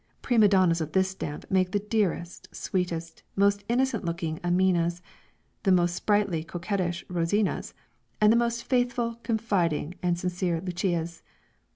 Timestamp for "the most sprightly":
5.61-6.43